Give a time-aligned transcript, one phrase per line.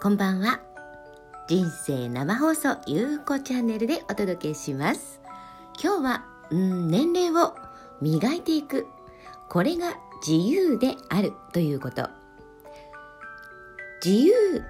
[0.00, 0.60] こんばんは。
[1.48, 5.20] 人生生放送ゆうこチャンネルでお届けします。
[5.82, 7.56] 今日はうん年齢を
[8.00, 8.86] 磨いていく。
[9.48, 12.08] これが自由であるということ。
[14.04, 14.62] 自由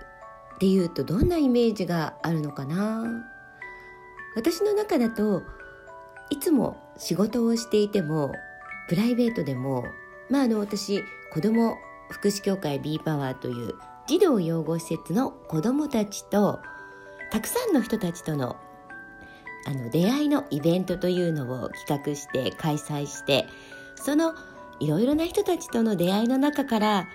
[0.55, 3.05] っていうとどんなイメージがあるのかな？
[4.35, 5.43] 私の中だと
[6.31, 8.33] いつも仕事をしていても
[8.89, 9.85] プライベートでも
[10.31, 11.05] まああの私
[11.35, 11.77] 子供
[12.09, 13.75] 福祉協会 B パワーという
[14.09, 16.61] 児童養護施設の子どもたちと
[17.31, 18.57] たくさんの人たちとの
[19.67, 23.47] あの出会いのイベントというのを企画して開催して
[23.97, 24.33] その
[24.81, 27.07] いろいろな人たちとの出会いの中から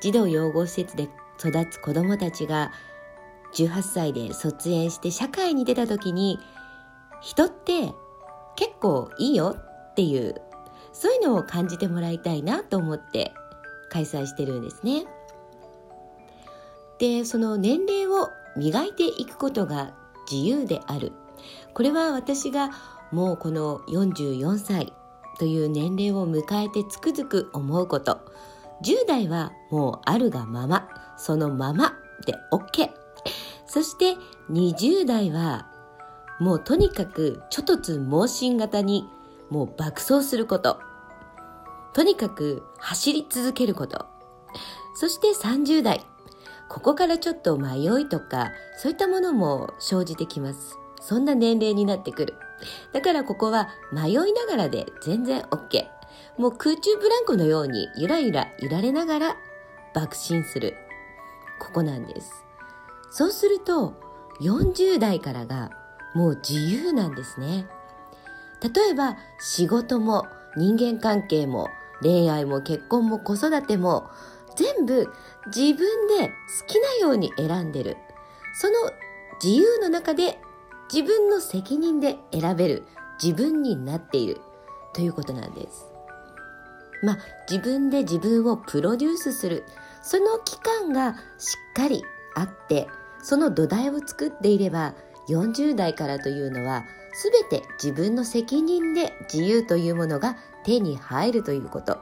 [0.00, 1.08] 児童養護施設で
[1.40, 2.70] 育つ子どもたちが
[3.54, 6.38] 18歳で卒園して社会に出た時に
[7.20, 7.92] 人って
[8.54, 10.40] 結構いいよっていう
[10.92, 13.32] そういうのを感じてもらいたいなと思って
[13.90, 15.06] 開催してるんですね。
[16.98, 19.94] でその年齢を磨いていくことが
[20.30, 21.12] 自由である。
[21.74, 22.70] これは私が
[23.12, 24.92] もうこの44歳
[25.38, 28.20] という年齢を迎えてつくづく思うこと。
[28.82, 30.88] 10代はもうあるがまま。
[31.18, 31.94] そのまま
[32.26, 32.90] で OK
[33.66, 34.16] そして
[34.50, 35.66] 20代は
[36.38, 39.08] もうとにかくちょっとつ盲信型に
[39.48, 40.78] もう爆走すること。
[41.94, 44.06] とにかく走り続けること。
[44.94, 46.04] そして30代。
[46.68, 50.78] ここからちょっと迷いとかそういったものも生じてきます。
[51.00, 52.34] そんな年齢になってくる。
[52.92, 55.86] だからここは迷いながらで全然 OK
[56.38, 59.36] もう空中ブランコのようにゆらゆら揺られながら
[59.94, 60.74] 爆心する。
[61.58, 62.44] ここなんです。
[63.10, 63.94] そうすると
[64.40, 65.70] 40代からが
[66.14, 67.66] もう自由なんですね。
[68.62, 71.68] 例えば仕事も人間関係も
[72.02, 74.10] 恋愛も結婚も子育ても
[74.56, 75.12] 全部
[75.54, 77.96] 自分で好きなように選んでる。
[78.54, 78.74] その
[79.42, 80.38] 自由の中で
[80.92, 82.84] 自分の責任で選べる。
[83.22, 84.40] 自分になっている。
[84.92, 85.86] ということなんです。
[87.02, 89.64] まあ自分で自分をプロデュースする。
[90.02, 92.04] その期間がしっかり
[92.36, 92.86] あって
[93.22, 94.94] その土台を作っていれば
[95.28, 96.84] 40代からというのは
[97.24, 101.98] 全て自分の責任で自由というものが手に入るということ。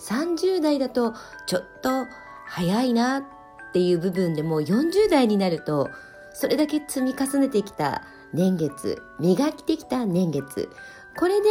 [0.00, 1.14] 30代だと
[1.46, 2.06] ちょっと
[2.46, 3.24] 早いなっ
[3.72, 5.90] ていう部分でもう40代になると
[6.32, 8.02] それだけ積み重ねてきた
[8.32, 10.70] 年月磨きてきた年月。
[11.18, 11.48] これで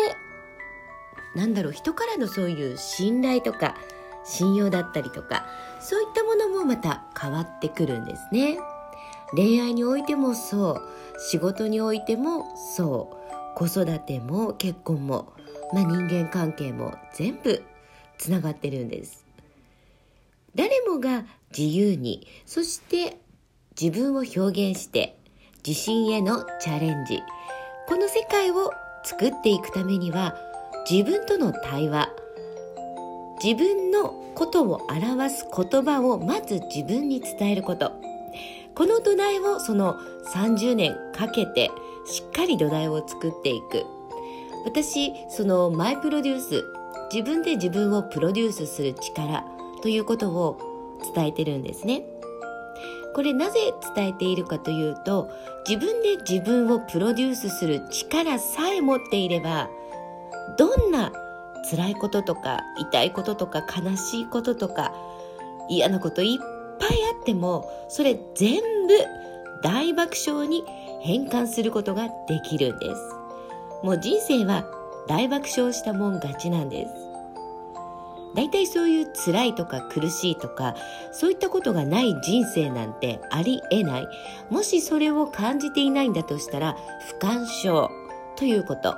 [1.35, 3.75] なんだろう人からのそういう信頼とか
[4.25, 5.45] 信用だったりとか
[5.79, 8.57] そういったものもまた変わってくるんですね。
[9.31, 10.81] 恋愛においてもそう
[11.19, 15.33] 仕事においてもそう子育ても結婚も、
[15.73, 17.63] まあ、人間関係も全部
[18.19, 19.25] つながってるんです。
[20.53, 21.25] 誰もが
[21.57, 23.17] 自由にそして
[23.79, 24.39] 自分を表
[24.71, 25.17] 現して
[25.65, 27.23] 自信へのチャレンジ。
[27.87, 28.71] この世界を
[29.03, 30.35] 作っていくためには
[30.87, 32.09] 自分との対話
[33.43, 37.93] 自分のことを表す言葉をまず自分に伝えること。
[38.75, 39.99] この土台をその
[40.33, 41.71] 30年かけて
[42.05, 43.85] しっかり土台を作っていく。
[44.65, 46.78] 私そのマイプロデュース
[47.11, 49.43] 自分で自分をプロデュースする力
[49.81, 50.59] ということを
[51.15, 52.03] 伝えてるんですね。
[53.13, 55.29] これなぜ伝えているかというと
[55.67, 59.69] 自分で自分をプロデュースする力さえ持っていれば
[60.57, 61.11] どんな
[61.69, 64.93] 辛いこととか痛いこととか悲しいこととか
[65.69, 68.93] 嫌なこといっぱいあってもそれ全部
[69.63, 70.63] 大爆笑に
[71.01, 73.01] 変換することができるんです
[73.83, 74.65] もう人生は
[75.09, 76.91] 大爆笑したもん勝ちなんです。
[78.35, 80.75] 大体そういう辛いとか苦しいとか
[81.11, 84.07] そういったことがない人生なんてありえない。
[84.51, 86.77] もしそれを感じていないんだとしたら
[87.07, 87.89] 不干渉
[88.35, 88.95] ということ。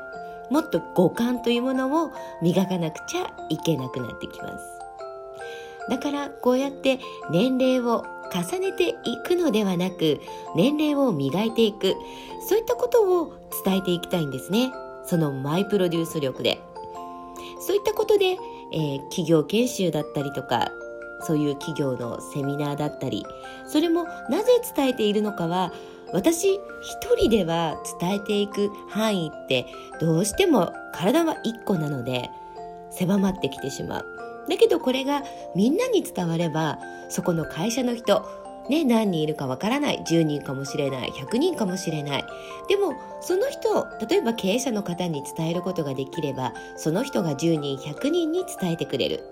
[0.49, 2.11] もっと五感というものを
[2.41, 4.65] 磨かなくちゃいけなくなってきます。
[5.89, 6.99] だからこうやって
[7.31, 8.03] 年齢を
[8.33, 10.19] 重ねていくのではなく
[10.57, 11.95] 年齢を磨いていく。
[12.49, 13.33] そういったことを
[13.63, 14.73] 伝えていきたいんですね。
[15.11, 16.61] そのマイプロデュース力で
[17.59, 18.37] そういったことで、
[18.71, 20.71] えー、企業研修だったりとか
[21.19, 23.25] そういう企業のセミナーだったり
[23.67, 25.73] それもなぜ伝えているのかは
[26.13, 26.61] 私一
[27.17, 29.65] 人では伝えていく範囲って
[29.99, 32.29] どうしても体は一個なので
[32.89, 34.05] 狭まってきてしまう。
[34.47, 35.23] だけどこれが
[35.57, 36.79] みんなに伝われば
[37.09, 38.25] そこの会社の人
[38.69, 40.03] ね、何人いるかわからない。
[40.07, 41.09] 10人かもしれない。
[41.09, 42.25] 100人かもしれない。
[42.67, 49.23] でもその人例えば経営者の方に伝えることができればその人が10人100人に伝えてくれる。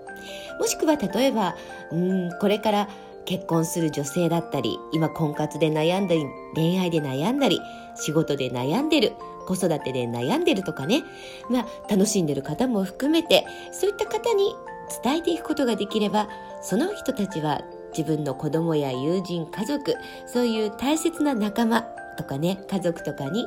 [0.58, 1.56] もしくは例えば
[1.90, 2.88] うんこれから
[3.24, 6.24] 結婚する女性だったり今婚活で悩んだり
[6.54, 7.60] 恋愛で悩んだり
[7.94, 9.12] 仕事で悩んでる
[9.46, 11.04] 子育てで悩んでるとかね、
[11.48, 14.54] まあ、楽しんでる方も含めてそういった方に
[15.02, 16.28] 伝えていくことができれば
[16.62, 17.62] その人たちは
[17.96, 19.94] 自分の子供や友人家族
[20.26, 21.82] そういう大切な仲間
[22.16, 23.46] とかね家族とかに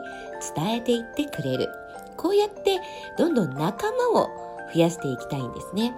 [0.56, 1.70] 伝えていってくれる。
[2.18, 2.80] こうやって
[3.18, 4.30] どんどん仲間を
[4.74, 5.94] 増やしていきたいんですね。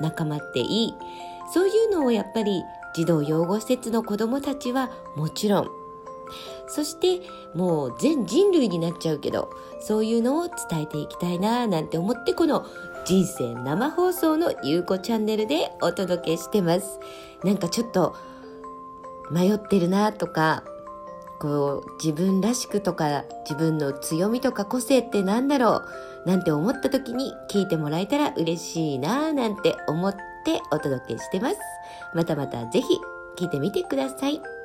[0.00, 0.94] 仲間っていい。
[1.52, 2.62] そういうのをやっぱり
[2.94, 5.79] 児童養護施設の子どもたちはもちろん
[6.70, 7.20] そして
[7.54, 9.50] もう全人類になっちゃうけど
[9.80, 12.64] そういうのを伝えていきたいななんて思ってこの
[13.04, 17.00] 人生生放送のゆうこチャンネルでお届けしてます
[17.44, 18.14] なんかちょっと
[19.30, 20.64] 迷ってるなとか
[21.40, 25.82] こう自分らしくとか自分の強みとか個性って何だろ
[26.26, 30.14] うなんて思った時に聞いてもらえたら嬉しいななんて思っ
[30.44, 31.56] てお届けしてます
[32.14, 32.86] またまたぜひ
[33.38, 34.59] 聞いてみてください。